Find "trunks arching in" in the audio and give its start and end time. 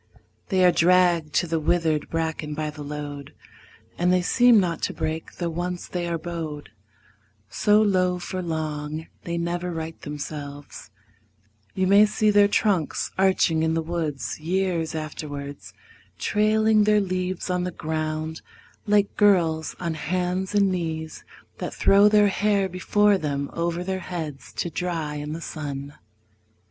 12.47-13.75